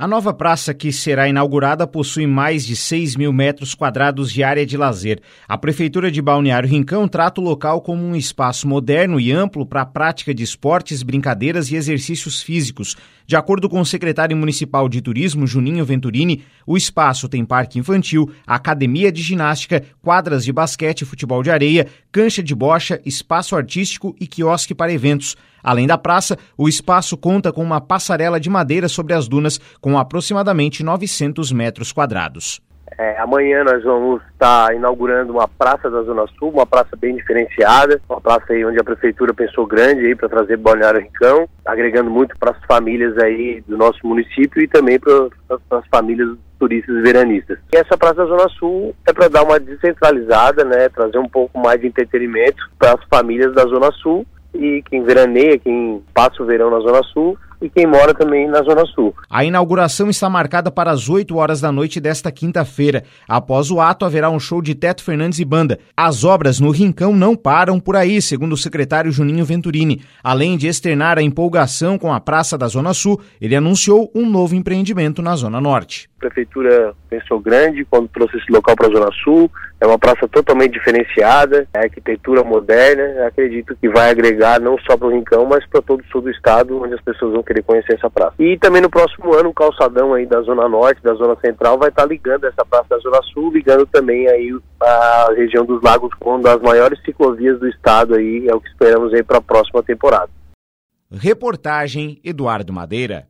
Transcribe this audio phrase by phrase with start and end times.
[0.00, 4.64] A nova praça que será inaugurada possui mais de 6 mil metros quadrados de área
[4.64, 5.20] de lazer.
[5.46, 9.82] A Prefeitura de Balneário Rincão trata o local como um espaço moderno e amplo para
[9.82, 12.96] a prática de esportes, brincadeiras e exercícios físicos.
[13.26, 18.32] De acordo com o secretário municipal de turismo, Juninho Venturini, o espaço tem parque infantil,
[18.46, 24.16] academia de ginástica, quadras de basquete e futebol de areia, cancha de bocha, espaço artístico
[24.18, 25.36] e quiosque para eventos.
[25.62, 29.98] Além da praça, o espaço conta com uma passarela de madeira sobre as dunas com
[29.98, 32.60] aproximadamente 900 metros quadrados.
[32.98, 38.00] É, amanhã nós vamos estar inaugurando uma praça da Zona Sul, uma praça bem diferenciada,
[38.08, 42.36] uma praça aí onde a prefeitura pensou grande aí para trazer Balneário Rincão, agregando muito
[42.38, 45.28] para as famílias aí do nosso município e também para
[45.78, 47.58] as famílias turistas veranistas.
[47.72, 51.58] E essa praça da Zona Sul é para dar uma descentralizada, né, trazer um pouco
[51.58, 54.26] mais de entretenimento para as famílias da Zona Sul
[54.60, 58.62] e quem veraneia, quem passa o verão na Zona Sul e quem mora também na
[58.62, 59.14] Zona Sul.
[59.28, 63.04] A inauguração está marcada para as 8 horas da noite desta quinta-feira.
[63.28, 65.78] Após o ato, haverá um show de Teto Fernandes e Banda.
[65.96, 70.02] As obras no Rincão não param por aí, segundo o secretário Juninho Venturini.
[70.22, 74.54] Além de externar a empolgação com a Praça da Zona Sul, ele anunciou um novo
[74.54, 76.08] empreendimento na Zona Norte.
[76.18, 79.50] A prefeitura pensou grande quando trouxe esse local para a Zona Sul.
[79.80, 83.26] É uma praça totalmente diferenciada, é arquitetura moderna.
[83.26, 86.30] Acredito que vai agregar não só para o Rincão, mas para todo o sul do
[86.30, 88.34] estado, onde as pessoas vão querer conhecer essa praça.
[88.38, 91.88] E também no próximo ano, o calçadão aí da Zona Norte, da Zona Central, vai
[91.88, 96.34] estar ligando essa praça da Zona Sul, ligando também aí a região dos lagos com
[96.34, 99.82] uma das maiores ciclovias do estado aí, é o que esperamos aí para a próxima
[99.82, 100.28] temporada.
[101.10, 103.29] Reportagem Eduardo Madeira.